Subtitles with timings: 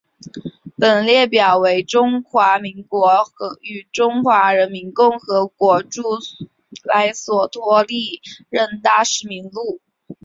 [0.77, 3.07] 本列表为中华民国
[3.61, 6.01] 与中华人民共和国驻
[6.83, 8.19] 莱索托历
[8.49, 9.79] 任大使名录。